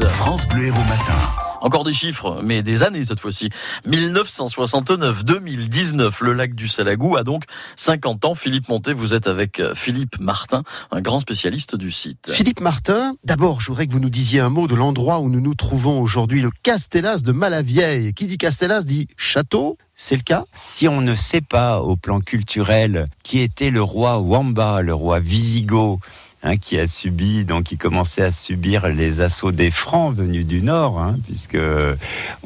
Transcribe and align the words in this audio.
15. 0.00 0.08
France 0.08 0.46
Bleu 0.46 0.66
Héros 0.66 0.84
Matin. 0.84 1.18
Encore 1.60 1.82
des 1.84 1.92
chiffres, 1.92 2.40
mais 2.42 2.62
des 2.62 2.82
années 2.82 3.04
cette 3.04 3.20
fois-ci. 3.20 3.50
1969-2019, 3.86 6.10
le 6.22 6.32
lac 6.32 6.54
du 6.54 6.68
Salagou 6.68 7.16
a 7.16 7.22
donc 7.22 7.44
50 7.76 8.24
ans. 8.24 8.34
Philippe 8.34 8.68
Monté, 8.68 8.94
vous 8.94 9.12
êtes 9.12 9.26
avec 9.26 9.60
euh, 9.60 9.74
Philippe 9.74 10.18
Martin, 10.18 10.62
un 10.90 11.02
grand 11.02 11.20
spécialiste 11.20 11.76
du 11.76 11.92
site. 11.92 12.30
Philippe 12.32 12.60
Martin, 12.60 13.12
d'abord, 13.24 13.60
je 13.60 13.66
voudrais 13.66 13.86
que 13.86 13.92
vous 13.92 14.00
nous 14.00 14.08
disiez 14.08 14.40
un 14.40 14.48
mot 14.48 14.66
de 14.66 14.74
l'endroit 14.74 15.20
où 15.20 15.28
nous 15.28 15.40
nous 15.40 15.54
trouvons 15.54 16.00
aujourd'hui, 16.00 16.40
le 16.40 16.50
Castellas 16.62 17.18
de 17.18 17.32
Malavieille. 17.32 18.14
Qui 18.14 18.26
dit 18.26 18.38
Castellas 18.38 18.84
dit 18.84 19.06
château, 19.18 19.76
c'est 19.96 20.16
le 20.16 20.22
cas? 20.22 20.44
Si 20.54 20.88
on 20.88 21.02
ne 21.02 21.14
sait 21.14 21.42
pas 21.42 21.80
au 21.80 21.96
plan 21.96 22.20
culturel 22.20 23.06
qui 23.22 23.40
était 23.40 23.70
le 23.70 23.82
roi 23.82 24.18
Wamba, 24.18 24.80
le 24.80 24.94
roi 24.94 25.20
Visigoth, 25.20 26.00
Hein, 26.42 26.56
qui 26.56 26.78
a 26.78 26.86
subi, 26.86 27.44
donc 27.44 27.64
qui 27.64 27.76
commençait 27.76 28.22
à 28.22 28.30
subir 28.30 28.88
les 28.88 29.20
assauts 29.20 29.52
des 29.52 29.70
Francs 29.70 30.14
venus 30.14 30.46
du 30.46 30.62
Nord, 30.62 30.98
hein, 30.98 31.18
puisque 31.26 31.58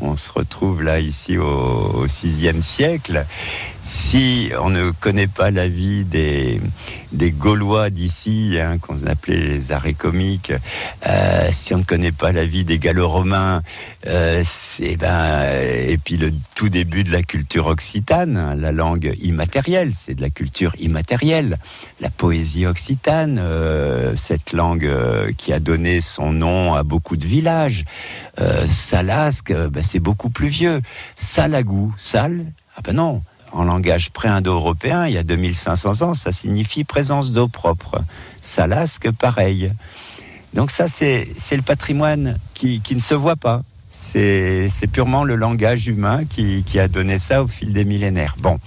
on 0.00 0.16
se 0.16 0.32
retrouve 0.32 0.82
là 0.82 0.98
ici 0.98 1.38
au, 1.38 2.04
VIe 2.04 2.60
siècle. 2.60 3.24
Si 3.86 4.50
on 4.58 4.70
ne 4.70 4.92
connaît 4.92 5.26
pas 5.26 5.50
la 5.50 5.68
vie 5.68 6.06
des, 6.06 6.58
des 7.12 7.32
Gaulois 7.32 7.90
d'ici, 7.90 8.56
hein, 8.58 8.78
qu'on 8.78 9.06
appelait 9.06 9.36
les 9.36 9.72
arrêts 9.72 9.92
comiques, 9.92 10.54
euh, 11.06 11.48
si 11.52 11.74
on 11.74 11.78
ne 11.78 11.84
connaît 11.84 12.10
pas 12.10 12.32
la 12.32 12.46
vie 12.46 12.64
des 12.64 12.78
Gallo-Romains, 12.78 13.60
euh, 14.06 14.42
ben, 14.98 15.44
et 15.86 15.98
puis 15.98 16.16
le 16.16 16.32
tout 16.54 16.70
début 16.70 17.04
de 17.04 17.12
la 17.12 17.22
culture 17.22 17.66
occitane, 17.66 18.58
la 18.58 18.72
langue 18.72 19.14
immatérielle, 19.20 19.92
c'est 19.94 20.14
de 20.14 20.22
la 20.22 20.30
culture 20.30 20.74
immatérielle, 20.78 21.58
la 22.00 22.08
poésie 22.08 22.64
occitane, 22.64 23.38
euh, 23.38 24.16
cette 24.16 24.54
langue 24.54 24.86
euh, 24.86 25.30
qui 25.36 25.52
a 25.52 25.60
donné 25.60 26.00
son 26.00 26.32
nom 26.32 26.72
à 26.72 26.84
beaucoup 26.84 27.18
de 27.18 27.26
villages. 27.26 27.84
Salasque, 28.66 29.52
ben, 29.52 29.82
c'est 29.82 30.00
beaucoup 30.00 30.30
plus 30.30 30.48
vieux. 30.48 30.80
Salagou, 31.16 31.92
sal, 31.98 32.46
ah 32.76 32.80
ben 32.82 32.96
non, 32.96 33.22
en 33.54 33.64
langage 33.64 34.10
pré-indo-européen, 34.10 35.06
il 35.06 35.14
y 35.14 35.18
a 35.18 35.22
2500 35.22 36.02
ans, 36.02 36.14
ça 36.14 36.32
signifie 36.32 36.84
présence 36.84 37.30
d'eau 37.30 37.48
propre. 37.48 38.02
Salasque, 38.42 39.10
pareil. 39.12 39.72
Donc 40.52 40.70
ça, 40.70 40.86
c'est 40.88 41.26
le 41.52 41.62
patrimoine 41.62 42.36
qui, 42.54 42.82
ne 42.90 43.00
se 43.00 43.14
voit 43.14 43.36
pas. 43.36 43.62
C'est 43.90 44.68
purement 44.92 45.24
le 45.24 45.36
langage 45.36 45.86
humain 45.86 46.24
qui, 46.24 46.78
a 46.78 46.88
donné 46.88 47.18
ça 47.18 47.42
au 47.42 47.48
fil 47.48 47.72
des 47.72 47.84
millénaires. 47.84 48.36
Bon, 48.38 48.58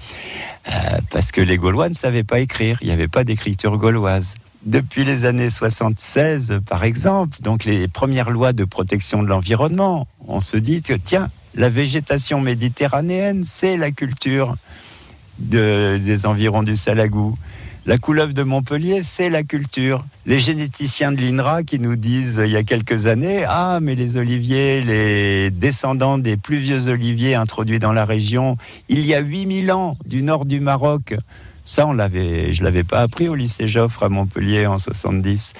euh, 0.69 0.71
parce 1.11 1.31
que 1.31 1.41
les 1.41 1.57
Gaulois 1.57 1.89
ne 1.89 1.93
savaient 1.93 2.23
pas 2.23 2.39
écrire, 2.39 2.77
il 2.81 2.87
n'y 2.87 2.93
avait 2.93 3.07
pas 3.07 3.23
d'écriture 3.23 3.77
gauloise. 3.77 4.35
Depuis 4.65 5.05
les 5.05 5.25
années 5.25 5.49
76, 5.49 6.59
par 6.67 6.83
exemple, 6.83 7.37
donc 7.41 7.63
les 7.63 7.87
premières 7.87 8.29
lois 8.29 8.51
de 8.51 8.65
protection 8.65 9.23
de 9.23 9.27
l'environnement, 9.27 10.07
on 10.27 10.41
se 10.41 10.57
dit 10.57 10.81
que 10.81 10.93
tiens, 10.93 11.29
la 11.57 11.69
végétation 11.69 12.39
méditerranéenne, 12.39 13.43
c'est 13.43 13.77
la 13.77 13.91
culture 13.91 14.55
des 15.39 16.25
environs 16.25 16.63
du 16.63 16.75
Salagou. 16.75 17.35
La 17.87 17.97
couleuvre 17.97 18.33
de 18.33 18.43
Montpellier, 18.43 19.01
c'est 19.01 19.29
la 19.29 19.43
culture. 19.43 20.05
Les 20.25 20.39
généticiens 20.39 21.13
de 21.13 21.21
l'INRA 21.21 21.63
qui 21.63 21.79
nous 21.79 21.95
disent 21.95 22.41
il 22.43 22.51
y 22.51 22.57
a 22.57 22.63
quelques 22.63 23.07
années, 23.07 23.45
ah 23.47 23.79
mais 23.81 23.95
les 23.95 24.17
oliviers, 24.17 24.81
les 24.81 25.51
descendants 25.51 26.17
des 26.17 26.35
plus 26.35 26.57
vieux 26.57 26.89
oliviers 26.89 27.35
introduits 27.35 27.79
dans 27.79 27.93
la 27.93 28.03
région, 28.03 28.57
il 28.89 29.05
y 29.05 29.13
a 29.13 29.19
8000 29.19 29.71
ans 29.71 29.97
du 30.05 30.21
nord 30.21 30.45
du 30.45 30.59
Maroc. 30.59 31.15
Ça, 31.63 31.87
on 31.87 31.93
l'avait, 31.93 32.53
je 32.53 32.63
l'avais 32.63 32.83
pas 32.83 32.99
appris 32.99 33.29
au 33.29 33.35
lycée 33.35 33.67
Joffre 33.67 34.03
à 34.03 34.09
Montpellier 34.09 34.67
en 34.67 34.77
70. 34.77 35.53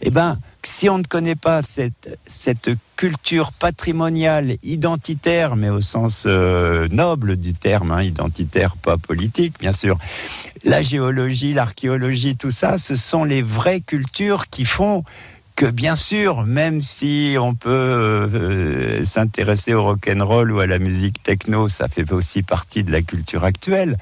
Eh 0.00 0.10
ben, 0.10 0.38
si 0.62 0.88
on 0.88 0.98
ne 0.98 1.04
connaît 1.04 1.36
pas 1.36 1.60
cette, 1.60 2.18
cette 2.26 2.70
culture 2.96 3.52
patrimoniale, 3.52 4.56
identitaire, 4.62 5.54
mais 5.54 5.68
au 5.68 5.80
sens 5.80 6.24
euh, 6.26 6.88
noble 6.90 7.36
du 7.36 7.52
terme, 7.52 7.92
hein, 7.92 8.02
identitaire, 8.02 8.76
pas 8.76 8.96
politique, 8.96 9.54
bien 9.60 9.72
sûr, 9.72 9.98
la 10.64 10.82
géologie, 10.82 11.52
l'archéologie, 11.52 12.36
tout 12.36 12.50
ça, 12.50 12.78
ce 12.78 12.96
sont 12.96 13.24
les 13.24 13.42
vraies 13.42 13.80
cultures 13.80 14.48
qui 14.48 14.64
font 14.64 15.04
que 15.56 15.66
bien 15.66 15.94
sûr, 15.94 16.44
même 16.44 16.82
si 16.82 17.36
on 17.40 17.54
peut 17.54 17.70
euh, 17.70 19.04
s'intéresser 19.04 19.74
au 19.74 19.82
rock 19.82 20.10
and 20.14 20.24
roll 20.24 20.52
ou 20.52 20.60
à 20.60 20.66
la 20.66 20.78
musique 20.78 21.22
techno, 21.22 21.68
ça 21.68 21.88
fait 21.88 22.12
aussi 22.12 22.42
partie 22.42 22.84
de 22.84 22.92
la 22.92 23.02
culture 23.02 23.44
actuelle 23.44 23.96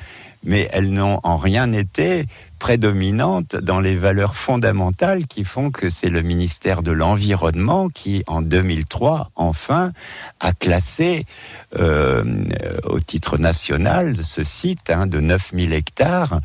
mais 0.44 0.68
elles 0.72 0.92
n'ont 0.92 1.20
en 1.22 1.36
rien 1.36 1.72
été 1.72 2.26
prédominantes 2.58 3.56
dans 3.56 3.80
les 3.80 3.96
valeurs 3.96 4.36
fondamentales 4.36 5.26
qui 5.26 5.44
font 5.44 5.70
que 5.70 5.90
c'est 5.90 6.08
le 6.08 6.22
ministère 6.22 6.82
de 6.82 6.92
l'Environnement 6.92 7.88
qui, 7.88 8.22
en 8.26 8.42
2003, 8.42 9.30
enfin, 9.34 9.92
a 10.40 10.52
classé 10.52 11.26
euh, 11.76 12.24
au 12.84 13.00
titre 13.00 13.38
national 13.38 14.22
ce 14.22 14.44
site 14.44 14.90
hein, 14.90 15.06
de 15.06 15.20
9000 15.20 15.72
hectares 15.72 16.40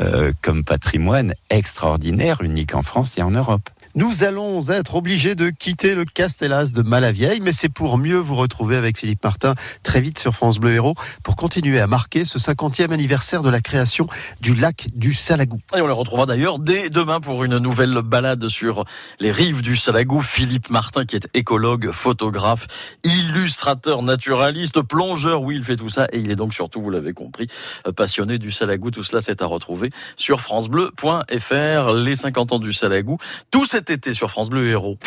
euh, 0.00 0.32
comme 0.42 0.64
patrimoine 0.64 1.34
extraordinaire, 1.50 2.40
unique 2.42 2.74
en 2.74 2.82
France 2.82 3.18
et 3.18 3.22
en 3.22 3.30
Europe. 3.30 3.68
Nous 3.96 4.22
allons 4.22 4.70
être 4.70 4.94
obligés 4.94 5.34
de 5.34 5.50
quitter 5.50 5.96
le 5.96 6.04
Castellas 6.04 6.70
de 6.72 6.82
Malavieille, 6.82 7.40
mais 7.40 7.52
c'est 7.52 7.68
pour 7.68 7.98
mieux 7.98 8.18
vous 8.18 8.36
retrouver 8.36 8.76
avec 8.76 8.96
Philippe 8.96 9.24
Martin 9.24 9.56
très 9.82 10.00
vite 10.00 10.20
sur 10.20 10.32
France 10.32 10.60
Bleu 10.60 10.74
Héros 10.74 10.94
pour 11.24 11.34
continuer 11.34 11.80
à 11.80 11.88
marquer 11.88 12.24
ce 12.24 12.38
50e 12.38 12.92
anniversaire 12.92 13.42
de 13.42 13.50
la 13.50 13.60
création 13.60 14.06
du 14.40 14.54
lac 14.54 14.86
du 14.94 15.12
Salagou. 15.12 15.58
Et 15.74 15.80
on 15.80 15.88
le 15.88 15.92
retrouvera 15.92 16.26
d'ailleurs 16.26 16.60
dès 16.60 16.88
demain 16.88 17.18
pour 17.20 17.42
une 17.42 17.58
nouvelle 17.58 18.00
balade 18.04 18.46
sur 18.46 18.84
les 19.18 19.32
rives 19.32 19.60
du 19.60 19.76
Salagou. 19.76 20.20
Philippe 20.20 20.70
Martin 20.70 21.04
qui 21.04 21.16
est 21.16 21.28
écologue, 21.34 21.90
photographe, 21.90 22.68
illustrateur, 23.02 24.02
naturaliste, 24.02 24.82
plongeur. 24.82 25.42
Oui, 25.42 25.56
il 25.56 25.64
fait 25.64 25.76
tout 25.76 25.88
ça 25.88 26.06
et 26.12 26.20
il 26.20 26.30
est 26.30 26.36
donc 26.36 26.54
surtout, 26.54 26.80
vous 26.80 26.90
l'avez 26.90 27.12
compris, 27.12 27.48
passionné 27.96 28.38
du 28.38 28.52
Salagou. 28.52 28.92
Tout 28.92 29.02
cela, 29.02 29.20
c'est 29.20 29.42
à 29.42 29.46
retrouver 29.46 29.90
sur 30.14 30.40
francebleu.fr. 30.40 31.94
Les 31.94 32.14
50 32.14 32.52
ans 32.52 32.58
du 32.60 32.72
Salagou. 32.72 33.18
Tout 33.50 33.64
cet 33.80 33.88
été 33.88 34.12
sur 34.12 34.30
France 34.30 34.50
Bleu 34.50 34.68
Héros. 34.68 34.98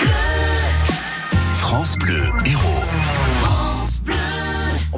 France 1.60 1.96
Bleu 1.96 2.24
Héros. 2.44 3.53